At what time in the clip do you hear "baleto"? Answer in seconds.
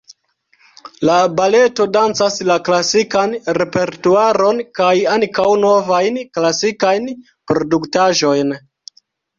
1.39-1.85